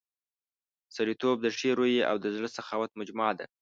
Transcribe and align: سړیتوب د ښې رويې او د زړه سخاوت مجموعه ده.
سړیتوب 0.95 1.37
د 1.41 1.47
ښې 1.57 1.71
رويې 1.79 2.01
او 2.09 2.15
د 2.23 2.25
زړه 2.35 2.49
سخاوت 2.57 2.91
مجموعه 2.99 3.33
ده. 3.39 3.45